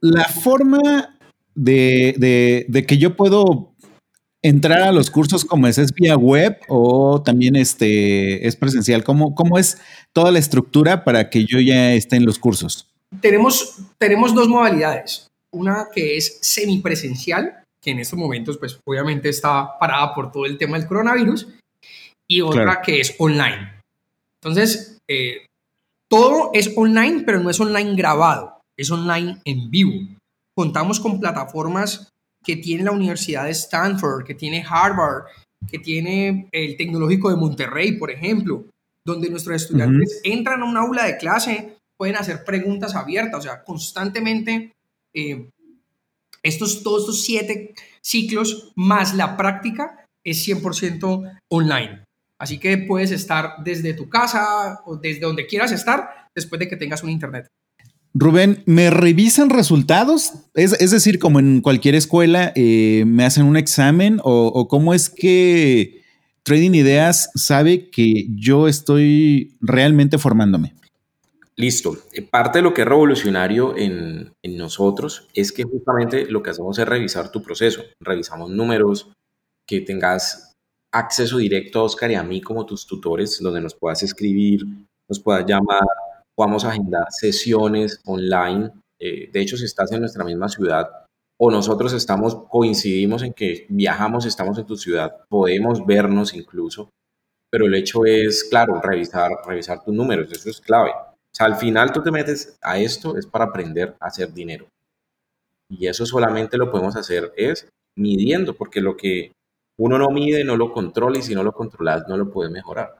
[0.00, 1.18] la forma
[1.54, 3.67] de, de, de, que yo puedo
[4.42, 9.04] entrar a los cursos como es, es vía web o también este, es presencial?
[9.04, 9.80] ¿Cómo, ¿Cómo es
[10.12, 12.88] toda la estructura para que yo ya esté en los cursos?
[13.20, 15.26] Tenemos, tenemos dos modalidades.
[15.52, 20.58] Una que es semipresencial, que en estos momentos pues obviamente está parada por todo el
[20.58, 21.48] tema del coronavirus,
[22.30, 23.80] y otra que es online.
[24.42, 25.46] Entonces, eh,
[26.10, 30.06] todo es online, pero no es online grabado, es online en vivo.
[30.54, 32.10] Contamos con plataformas
[32.48, 35.24] que tiene la Universidad de Stanford, que tiene Harvard,
[35.70, 38.64] que tiene el Tecnológico de Monterrey, por ejemplo,
[39.04, 43.62] donde nuestros estudiantes entran a un aula de clase, pueden hacer preguntas abiertas, o sea,
[43.62, 44.72] constantemente
[45.14, 45.50] eh,
[46.42, 52.02] estos, todos estos siete ciclos más la práctica es 100% online.
[52.38, 56.78] Así que puedes estar desde tu casa o desde donde quieras estar después de que
[56.78, 57.46] tengas un internet.
[58.20, 60.32] Rubén, ¿me revisan resultados?
[60.54, 64.18] Es, decir, como en cualquier escuela, eh, ¿me hacen un examen?
[64.24, 66.02] O, cómo es que
[66.42, 70.74] Trading Ideas sabe que yo estoy realmente formándome?
[71.54, 71.96] Listo.
[72.12, 76.50] Eh, parte de lo que es revolucionario en, en, nosotros es que justamente lo que
[76.50, 77.82] hacemos es revisar tu proceso.
[78.00, 79.12] Revisamos números,
[79.64, 80.56] que tengas
[80.92, 84.64] acceso directo a Oscar y a mí como tus tutores, donde nos puedas escribir,
[85.08, 85.86] nos puedas llamar,
[86.38, 88.70] podamos agendar sesiones online.
[89.00, 90.88] Eh, de hecho, si estás en nuestra misma ciudad
[91.36, 96.90] o nosotros estamos, coincidimos en que viajamos, estamos en tu ciudad, podemos vernos incluso,
[97.50, 100.90] pero el hecho es, claro, revisar, revisar tus números, eso es clave.
[100.90, 104.68] O sea, al final tú te metes a esto, es para aprender a hacer dinero.
[105.68, 109.32] Y eso solamente lo podemos hacer es midiendo, porque lo que
[109.76, 112.96] uno no mide no lo controla y si no lo controlas no lo puedes mejorar.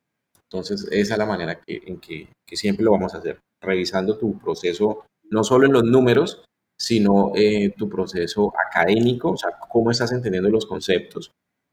[0.50, 4.38] Entonces, esa es la manera que, en que, siempre lo vamos a hacer, revisando tu
[4.38, 6.44] proceso, no solo en los números,
[6.80, 11.32] sino eh, tu proceso académico, o sea, cómo estás entendiendo los conceptos.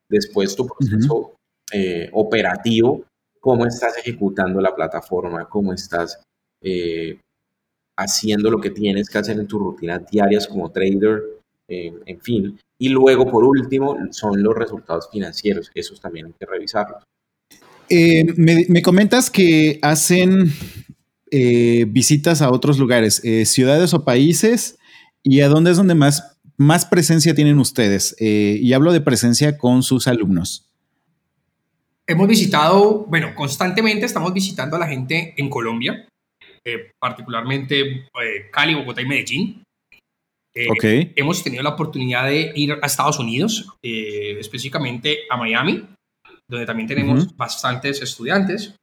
[0.10, 1.36] Después tu proceso
[1.72, 3.06] eh, operativo,
[3.40, 6.22] cómo estás ejecutando la plataforma, cómo estás
[6.62, 7.20] eh,
[7.98, 11.22] haciendo lo que tienes que hacer en tus rutinas diarias como trader,
[11.68, 12.60] eh, en fin.
[12.78, 15.72] Y luego, por último, son los resultados financieros.
[15.74, 17.04] Esos también hay que revisarlos.
[17.90, 20.52] Eh, me, comentas que hacen
[21.32, 24.78] eh, visitas a otros lugares, ciudades o países,
[25.24, 28.16] y a dónde es donde más, más presencia tienen ustedes.
[28.20, 30.70] y hablo de presencia con sus alumnos.
[32.08, 36.08] Hemos visitado, bueno, constantemente estamos visitando a la gente en Colombia,
[37.00, 38.08] particularmente
[38.52, 39.66] Cali, Bogotá y Medellín.
[40.56, 45.86] Eh, hemos tenido la oportunidad de ir a Estados Unidos, eh, específicamente a Miami,
[46.50, 48.76] donde también tenemos bastantes estudiantes.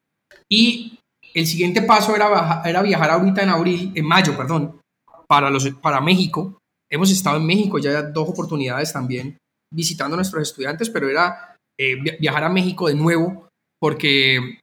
[0.48, 0.98] Y
[1.34, 4.80] el siguiente paso era, era viajar ahorita en abril, en mayo, perdón,
[5.26, 6.58] para, los, para México.
[6.90, 9.36] Hemos estado en México ya dos oportunidades también
[9.72, 13.48] visitando a nuestros estudiantes, pero era eh, viajar a México de nuevo
[13.80, 14.58] porque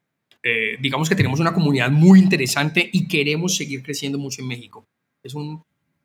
[0.81, 4.85] digamos que tenemos una comunidad muy interesante y queremos seguir creciendo mucho en México.
[5.23, 5.61] Es un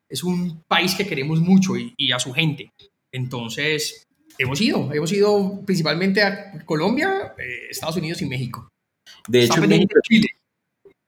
[0.08, 2.70] es un país que queremos mucho y, a su gente.
[3.12, 4.04] Entonces,
[4.38, 8.68] hemos ido, hemos ido principalmente a Colombia, eh, Estados Unidos y México.
[9.28, 9.94] De hecho, en México,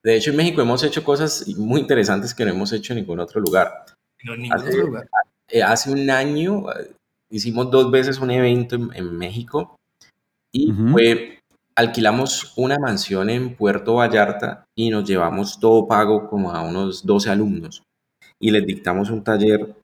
[0.03, 3.19] de hecho, en México hemos hecho cosas muy interesantes que no hemos hecho en ningún
[3.19, 3.85] otro lugar.
[4.23, 5.09] No, en ningún hace, otro lugar.
[5.49, 6.93] Eh, hace un año eh,
[7.31, 9.77] hicimos dos veces un evento en, México
[10.53, 11.41] y fue,
[11.75, 17.31] alquilamos una mansión en Puerto Vallarta y nos llevamos todo pago como a unos 12
[17.31, 17.83] alumnos
[18.39, 19.75] y les dictamos un taller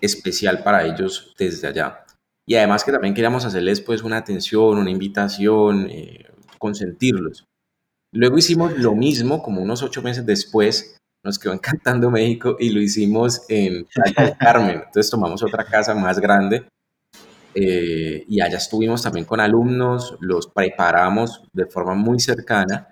[0.00, 2.05] especial para ellos desde allá.
[2.48, 6.26] Y además que también queríamos hacerles pues una atención, una invitación, eh,
[6.58, 7.44] consentirlos.
[8.12, 12.80] Luego hicimos lo mismo, como unos ocho meses después, nos quedó encantando México y lo
[12.80, 14.82] hicimos en Playa del Carmen.
[14.86, 16.66] Entonces tomamos otra casa más grande
[17.54, 22.90] eh, y allá estuvimos también con alumnos, los preparamos de forma muy cercana.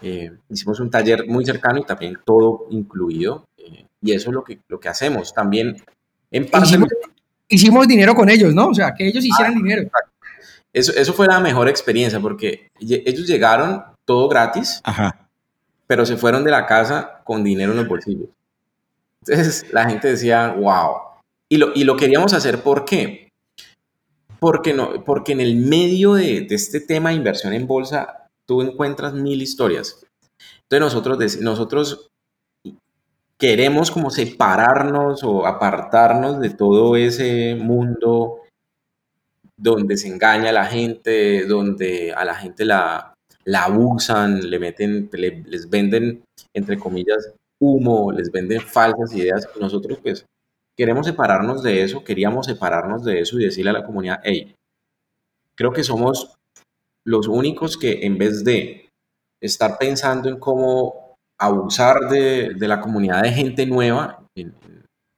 [0.00, 3.44] Eh, hicimos un taller muy cercano y también todo incluido.
[4.00, 5.32] Y eso es lo que, lo que hacemos.
[5.32, 5.76] También,
[6.30, 6.68] en parte...
[6.68, 6.90] Hicimos,
[7.86, 8.68] dinero con ellos, ¿no?
[8.68, 9.90] O sea, que ellos hicieran ah, dinero.
[10.72, 14.82] Eso, eso fue la mejor experiencia porque ellos llegaron todo gratis,
[15.86, 18.28] pero se fueron de la casa con dinero en los bolsillos.
[19.26, 20.96] Entonces la gente decía, wow.
[21.48, 23.28] Y lo, y lo queríamos hacer, ¿por qué?
[24.40, 28.60] Porque, no, porque en el medio de, de este tema de inversión en bolsa, tú
[28.60, 30.04] encuentras mil historias.
[30.62, 32.10] Entonces nosotros, nosotros
[33.38, 38.40] queremos como separarnos o apartarnos de todo ese mundo
[39.56, 43.14] donde se engaña a la gente, donde a la gente la,
[43.54, 49.48] abusan, le meten, les venden, entre comillas, humo, les venden falsas ideas.
[49.60, 50.26] Nosotros pues
[50.76, 54.54] queremos separarnos de eso, queríamos separarnos de eso y decirle a la comunidad, hey,
[55.54, 56.34] creo que somos
[57.06, 58.88] los únicos que en vez de
[59.40, 61.03] estar pensando en cómo
[61.38, 64.24] abusar de, de, la comunidad de gente nueva,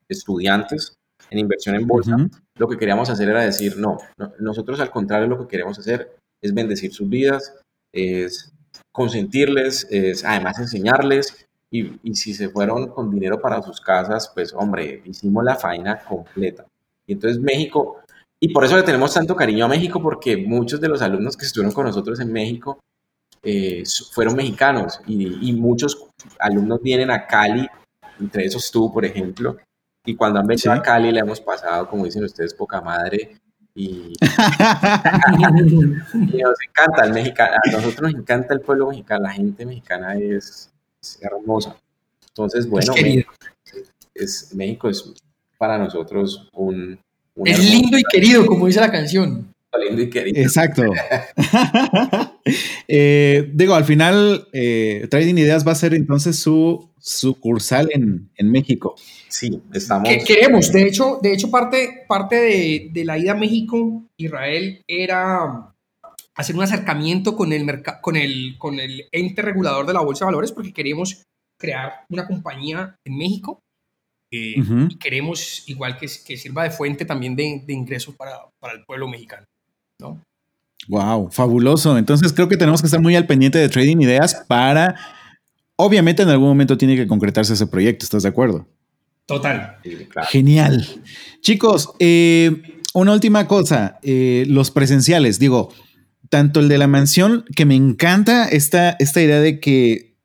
[0.09, 0.97] estudiantes,
[1.29, 2.15] en inversión en bolsa,
[2.55, 3.97] lo que queríamos hacer era decir, no,
[4.39, 7.55] nosotros al contrario lo que queremos hacer es bendecir sus vidas,
[7.93, 8.53] es
[8.91, 14.53] consentirles, es además enseñarles, y, y, si se fueron con dinero para sus casas, pues
[14.53, 16.65] hombre, hicimos la faena completa.
[17.05, 17.97] Y entonces México,
[18.39, 21.45] y por eso le tenemos tanto cariño a México, porque muchos de los alumnos que
[21.45, 22.79] estuvieron con nosotros en México
[23.43, 26.07] eh, fueron mexicanos y, muchos
[26.39, 27.67] alumnos vienen a Cali,
[28.19, 29.57] entre esos tú, por ejemplo,
[30.05, 33.37] y cuando han venido a Cali le hemos pasado, como dicen ustedes, poca madre.
[33.75, 34.13] Y,
[35.51, 40.71] nos encanta el mexicano, a nosotros nos encanta el pueblo mexicano, la gente mexicana es,
[41.21, 41.77] hermosa.
[42.29, 43.33] Entonces, bueno, México
[44.13, 45.13] es, México es
[45.57, 46.99] para nosotros un...
[47.45, 49.53] es lindo y querido, como dice la canción.
[49.75, 50.41] Lindo y querido.
[50.41, 50.83] Exacto.
[52.89, 58.49] Eh, digo, al final, eh, Trading Ideas va a ser entonces su sucursal en, en
[58.49, 58.95] México.
[59.27, 60.07] Sí, estamos.
[60.25, 65.73] queremos, de hecho, de hecho parte, parte de, de, la ida a México, Israel, era
[66.35, 67.67] hacer un acercamiento con el,
[67.99, 71.23] con, el, con el ente regulador de la Bolsa de Valores porque queremos
[71.59, 73.59] crear una compañía en México
[74.31, 74.55] eh,
[74.89, 78.85] y queremos igual que, que, sirva de fuente también de, de ingresos para, para el
[78.85, 79.45] pueblo mexicano.
[79.99, 80.21] ¿No?
[80.87, 81.97] Wow, fabuloso.
[81.97, 84.95] Entonces creo que tenemos que estar muy al pendiente de Trading Ideas para,
[85.75, 88.67] obviamente en algún momento tiene que concretarse ese proyecto, ¿estás de acuerdo?
[89.25, 89.77] Total.
[90.29, 90.87] Genial.
[91.41, 95.73] Chicos, eh, una última cosa, eh, los presenciales, digo,
[96.29, 100.15] tanto el de la mansión, que me encanta esta, esta idea de que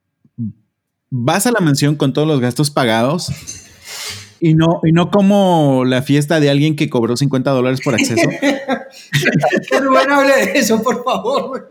[1.11, 3.33] vas a la mansión con todos los gastos pagados
[4.45, 8.29] y no, y no como la fiesta de alguien que cobró 50 dólares por acceso.
[9.71, 11.69] que Rubén hable de eso, por favor.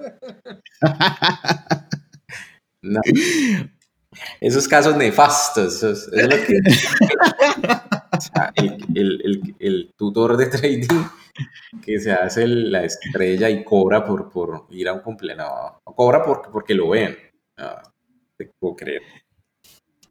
[4.39, 5.83] esos casos nefastos.
[5.83, 6.59] Es, lo que,
[8.17, 11.03] o sea, el, el- el- el tutor de trading
[11.83, 15.47] que se hace el- la estrella y cobra por, por ir a un cumpleaños.
[15.85, 17.17] No, cobra porque, porque lo ven.
[17.57, 17.67] No,
[18.37, 19.01] te puedo creer.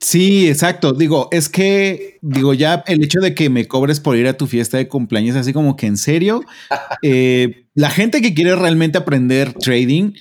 [0.03, 0.93] Sí, exacto.
[0.95, 4.47] Digo, es que, digo, ya el hecho de que me cobres por ir a tu
[4.47, 6.43] fiesta de cumpleaños, así como que en serio,
[7.03, 10.13] eh, la gente que quiere realmente aprender trading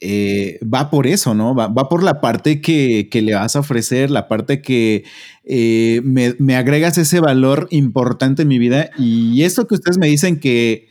[0.00, 1.54] eh, va por eso, ¿no?
[1.54, 5.04] Va, va por la parte que, que le vas a ofrecer, la parte que
[5.44, 8.90] eh, me, me agregas ese valor importante en mi vida.
[8.98, 10.88] Y esto que ustedes me dicen que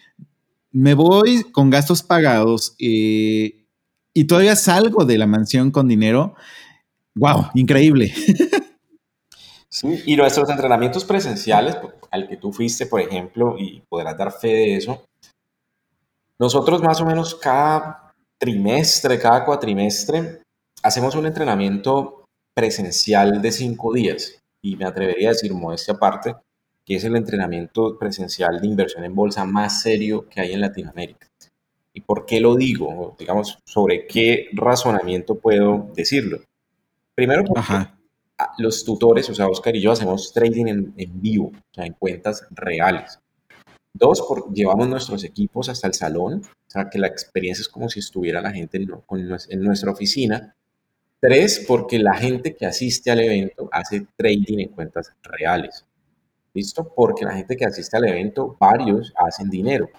[0.72, 3.66] me voy con gastos pagados eh,
[4.14, 6.36] y todavía salgo de la mansión con dinero.
[7.16, 8.14] Wow, increíble.
[9.70, 14.32] Sí, y nuestros entrenamientos presenciales, pues, al que tú fuiste, por ejemplo, y podrás dar
[14.32, 15.04] fe de eso,
[16.40, 20.42] nosotros más o menos cada trimestre, cada cuatrimestre,
[20.82, 24.42] hacemos un entrenamiento presencial de cinco días.
[24.62, 26.36] Y me atrevería a decir, modestia aparte,
[26.86, 31.28] que es el entrenamiento presencial de inversión en bolsa más serio que hay en Latinoamérica.
[31.94, 33.16] ¿Y por qué lo digo?
[33.18, 36.40] Digamos, sobre qué razonamiento puedo decirlo.
[37.16, 37.98] Primero, porque Ajá.
[38.58, 41.94] los tutores, o sea, Oscar y yo hacemos trading en, en vivo, o sea, en
[41.94, 43.20] cuentas reales.
[43.94, 47.88] Dos, por, llevamos nuestros equipos hasta el salón, o sea, que la experiencia es como
[47.88, 48.90] si estuviera la gente en,
[49.50, 50.54] en nuestra oficina.
[51.22, 55.86] Tres, porque la gente que asiste al evento hace trading en cuentas reales.
[56.54, 56.94] ¿Listo?
[56.94, 59.90] Porque la gente que asiste al evento, varios hacen dinero.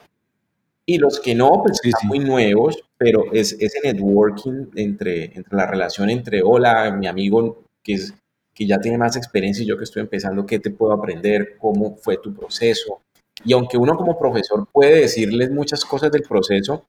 [0.87, 2.07] Y los que no, pues Sí, están sí.
[2.07, 7.95] muy nuevos, pero es ese networking entre, entre la relación entre, hola, mi amigo que,
[7.95, 8.14] es,
[8.55, 11.57] que ya tiene más experiencia y yo que estoy empezando, ¿qué te puedo aprender?
[11.59, 13.01] ¿Cómo fue tu proceso?
[13.45, 16.87] Y aunque uno como profesor puede decirles muchas cosas del proceso,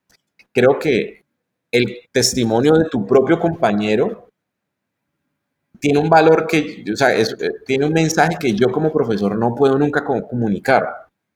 [0.54, 1.24] creo que
[1.72, 4.30] el testimonio de tu propio compañero
[5.80, 9.36] tiene un valor que, o sea, es- eh, tiene un mensaje que yo como profesor
[9.38, 10.88] no puedo nunca co- comunicar,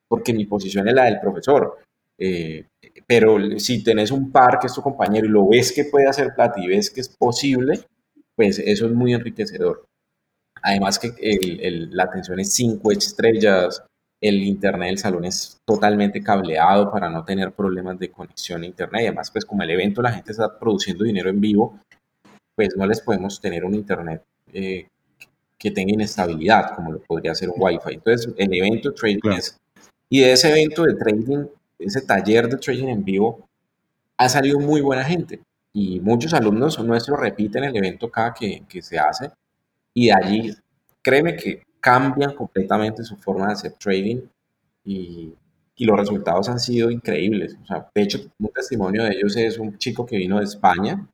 [0.08, 1.78] porque mi posición es la del profesor.
[2.20, 2.66] Eh,
[3.08, 6.34] pero si tenés un par que es tu compañero y lo ves que puede hacer
[6.36, 7.80] plata y ves que es posible,
[8.36, 9.86] pues eso es muy enriquecedor.
[10.64, 13.84] Además que el- el- la atención es cinco estrellas,
[14.22, 19.02] el internet del salón es totalmente cableado para no tener problemas de conexión a internet.
[19.02, 21.80] Y además, pues como el evento la gente está produciendo dinero en vivo,
[22.56, 24.22] pues no les podemos tener un internet
[24.54, 24.86] eh,
[25.58, 27.94] que tenga inestabilidad, como lo podría ser un Wi-Fi.
[27.96, 29.38] Entonces, el evento trading Claro.
[29.40, 29.58] es...
[30.10, 31.46] Y de ese evento de trading,
[31.82, 33.50] ese taller de trading en vivo,
[34.18, 35.42] ha salido muy buena gente.
[35.74, 39.32] Y muchos alumnos nuestros repiten el evento cada que, que se hace.
[39.94, 40.56] Y de allí,
[41.02, 44.22] créeme que cambian completamente su forma de hacer trading
[44.86, 45.34] y,
[45.76, 47.58] y los resultados han sido increíbles.
[47.64, 51.08] O sea, de hecho, un testimonio de ellos es un chico que vino de España,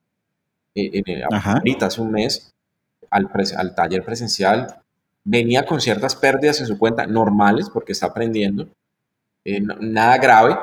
[0.75, 1.23] eh, en el-
[1.59, 2.53] ahorita hace un mes,
[3.09, 4.81] al, pres- al taller presencial.
[5.23, 8.69] Venía con ciertas pérdidas en su cuenta, normales, porque está aprendiendo,
[9.47, 10.57] eh, nada grave,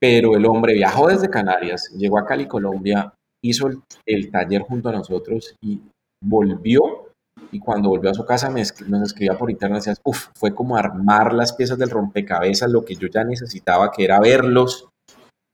[0.00, 3.70] pero el hombre viajó desde Canarias, llegó a Cali, Colombia, hizo
[4.04, 5.80] el, taller junto a nosotros y
[6.20, 7.12] volvió.
[7.52, 10.76] Y cuando volvió a su casa me nos escribía por internet, decía, uff, fue como
[10.76, 14.88] armar las piezas del rompecabezas, lo que yo ya necesitaba, que era verlos,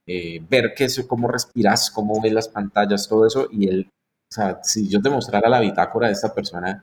[0.06, 3.48] eh, ver qué es, cómo respiras, cómo ves las pantallas, todo eso.
[3.50, 6.82] Y él, o sea, si yo te mostrara la bitácora de esta persona,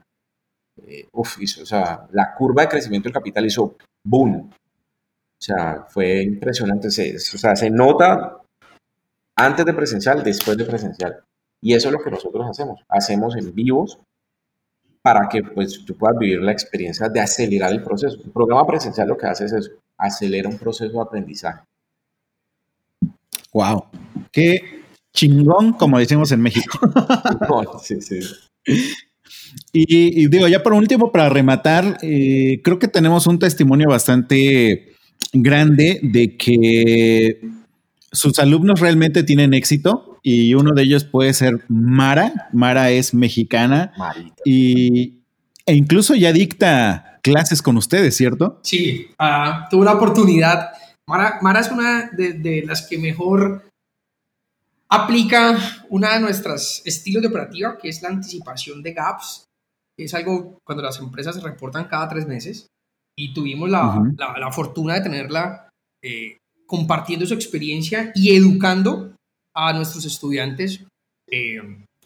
[0.86, 3.74] eh, o sea, la curva de crecimiento del capital hizo
[4.06, 4.48] boom.
[5.38, 6.90] O sea, fue impresionante.
[6.90, 8.38] Se, o sea, se nota
[9.36, 11.22] antes de presencial, después de presencial.
[11.60, 12.80] Y eso es lo que nosotros hacemos.
[12.88, 13.98] Hacemos en vivos
[15.02, 18.16] para que pues, tú puedas vivir la experiencia de acelerar el proceso.
[18.24, 21.62] El programa presencial lo que hace es eso, acelera un proceso de aprendizaje.
[23.52, 23.84] Wow.
[24.32, 24.82] Qué
[25.14, 26.78] chingón, como decimos en México.
[27.48, 28.20] No, sí, sí.
[29.72, 34.95] Y, y digo, ya por último, para rematar, eh, creo que tenemos un testimonio bastante
[35.42, 37.40] grande de que
[38.12, 42.48] sus alumnos realmente tienen éxito y uno de ellos puede ser Mara.
[42.52, 44.42] Mara es mexicana Marita.
[44.44, 45.20] y,
[45.64, 48.60] e incluso ya dicta clases con ustedes, ¿cierto?
[48.62, 50.70] Sí, ah, tuve la oportunidad.
[51.08, 53.68] Mara, Mara es una de, de las que mejor
[54.88, 55.58] aplica
[55.90, 59.44] una de nuestros estilos de operativa, que es la anticipación de gaps.
[59.98, 62.68] Es algo cuando las empresas se reportan cada tres meses
[63.18, 65.68] y tuvimos la, la- la fortuna de tenerla
[66.02, 66.36] eh,
[66.66, 69.14] compartiendo su experiencia y educando
[69.54, 70.84] a nuestros estudiantes
[71.30, 71.56] eh,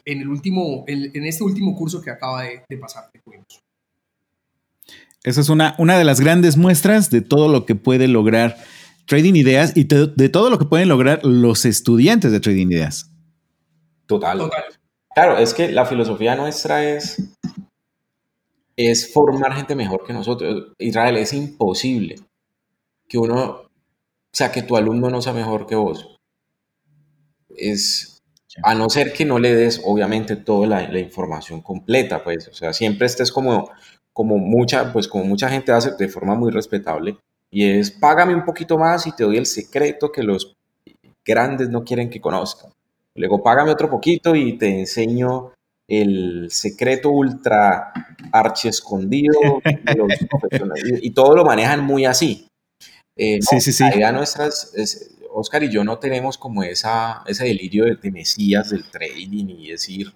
[0.05, 3.11] en, el último, en, en este último curso que acaba de, de pasar.
[3.13, 3.47] que tuvimos.
[5.25, 8.57] Esa es una, una de las grandes muestras de todo lo que puede lograr
[9.07, 13.11] Trading Ideas y te- de todo lo que pueden lograr los estudiantes de Trading Ideas.
[14.07, 14.39] Total.
[14.39, 14.63] Total.
[15.15, 17.21] Claro, es que la filosofía nuestra es,
[18.77, 20.73] es formar gente mejor que nosotros.
[20.79, 22.17] Israel, es imposible
[23.09, 23.69] que uno, o
[24.33, 26.17] sea, que tu alumno no sea mejor que vos.
[27.57, 28.23] Es,
[28.63, 32.73] a no ser que no le des, obviamente, toda la, información completa, pues, o sea,
[32.73, 33.71] siempre estés como,
[34.13, 37.17] como mucha, pues, como mucha gente hace de forma muy respetable,
[37.51, 40.57] y es, págame un poquito más y te doy el secreto que los
[41.25, 42.73] grandes no quieren que conozcan.
[43.15, 45.53] Luego, págame otro poquito y te enseño
[45.91, 47.93] el secreto ultra
[48.31, 49.35] archi escondido
[51.03, 52.47] y, todo lo manejan muy así.
[53.17, 53.83] Eh, sí, sí, sí.
[53.83, 58.71] La idea nuestra es, Oscar y yo no tenemos como esa, ese delirio de, mesías
[58.71, 60.15] del trading y decir,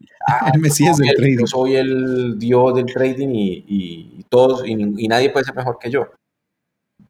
[0.28, 1.40] ah, el mesías del trading.
[1.40, 6.08] Yo soy el dios del trading y, todos, y, nadie puede ser mejor que yo.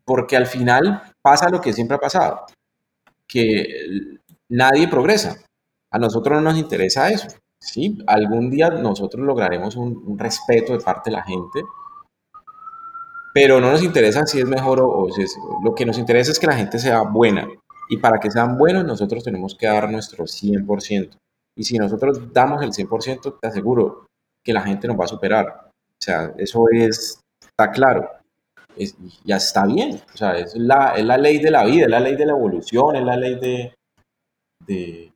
[0.06, 2.46] Porque al final pasa lo que siempre ha pasado,
[3.28, 5.44] que nadie progresa.
[5.92, 7.28] A nosotros no nos interesa eso.
[7.66, 7.98] ¿Sí?
[8.06, 11.62] Algún día nosotros lograremos un, respeto de parte de la gente,
[13.34, 16.38] pero no nos interesa si es mejor o, si es, lo que nos interesa es
[16.38, 17.46] que la gente sea buena.
[17.88, 21.10] Y para que sean buenos nosotros tenemos que dar nuestro 100%.
[21.56, 24.06] Y si nosotros damos el 100%, te aseguro
[24.44, 25.70] que la gente nos va a superar.
[25.70, 28.08] O sea, eso es, está claro.
[29.24, 30.00] ya está bien.
[30.12, 32.32] O sea, es la, es la ley de la vida, es la ley de la
[32.32, 33.74] evolución, es la ley de,
[34.66, 35.12] de,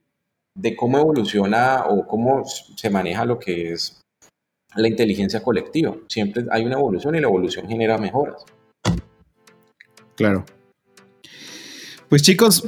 [0.56, 4.00] de cómo evoluciona o cómo se maneja lo que es
[4.74, 5.96] la inteligencia colectiva.
[6.08, 8.44] Siempre hay una evolución y la evolución genera mejoras.
[10.16, 10.44] Claro.
[12.08, 12.64] Pues chicos,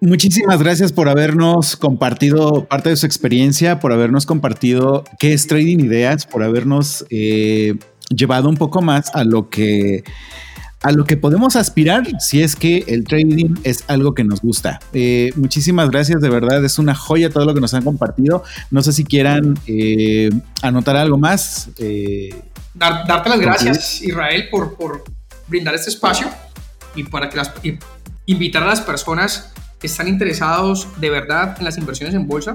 [0.00, 5.80] muchísimas gracias por habernos compartido parte de su experiencia, por habernos compartido qué es Trading
[5.80, 7.74] Ideas, por habernos eh,
[8.08, 10.04] llevado un poco más a lo que
[10.84, 14.80] a lo que podemos aspirar si es que el trading es algo que nos gusta.
[14.92, 18.44] Eh, muchísimas gracias, de verdad, es una joya todo lo que nos han compartido.
[18.70, 20.28] No sé si quieran eh,
[20.60, 21.70] anotar algo más.
[21.78, 22.38] Eh,
[22.74, 25.04] darte las gracias, Israel, por, por,
[25.46, 26.28] brindar este espacio
[26.94, 27.50] y para que las,
[28.26, 32.52] invitar a las personas que están interesados de verdad en las inversiones en bolsa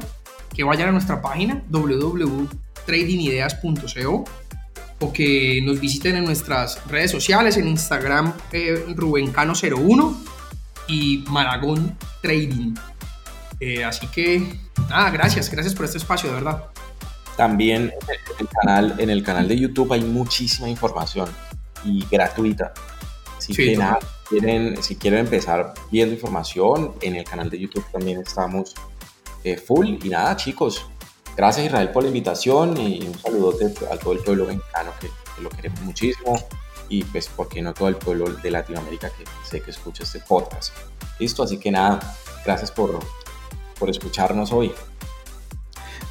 [0.55, 4.25] que vayan a nuestra página www.tradingideas.co
[4.99, 10.15] o que nos visiten en nuestras redes sociales, en Instagram eh, Rubencano01
[10.87, 12.75] y Maragón Trading.
[13.59, 16.65] Eh, así que nada, gracias, gracias por este espacio, de verdad.
[17.37, 21.29] También en el, canal, en el canal de YouTube hay muchísima información
[21.83, 22.73] y gratuita.
[23.37, 28.19] Así que nada, quieren, si quieren empezar viendo información, en el canal de YouTube también
[28.19, 28.75] estamos
[29.45, 29.87] eh, full.
[30.03, 30.85] Y nada, chicos,
[31.39, 35.07] Gracias Israel por la invitación y un saludote a todo el pueblo mexicano que,
[35.41, 36.37] lo queremos muchísimo
[36.89, 40.73] y pues porque no todo el pueblo de Latinoamérica que sé que escucha este podcast.
[41.17, 42.01] Listo, así que nada,
[42.43, 42.99] gracias por,
[43.79, 44.73] por escucharnos hoy.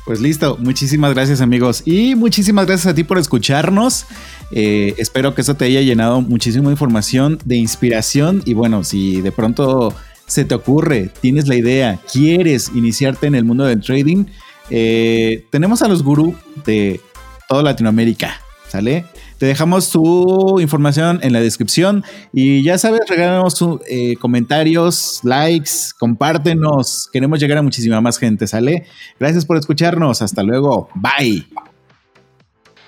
[0.06, 4.06] Pues listo, muchísimas gracias amigos y muchísimas gracias a ti por escucharnos.
[4.50, 9.30] Eh, espero que eso te haya llenado muchísima información de inspiración y bueno, si de
[9.30, 9.94] pronto
[10.26, 14.24] se te ocurre, tienes la idea, quieres iniciarte en el mundo del trading,
[14.70, 17.00] eh, tenemos a los gurús de
[17.48, 19.04] toda Latinoamérica, ¿sale?
[19.38, 27.08] Te dejamos su información en la descripción y ya sabes, regálanos eh, comentarios, likes, compártenos.
[27.12, 28.86] Queremos llegar a muchísima más gente, ¿sale?
[29.20, 30.22] Gracias por escucharnos.
[30.22, 30.90] Hasta luego.
[30.94, 31.46] Bye.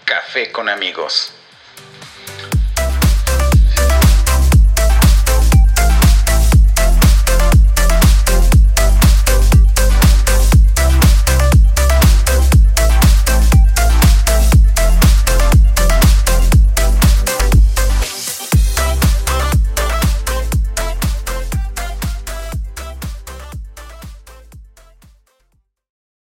[0.04, 1.32] Café con amigos.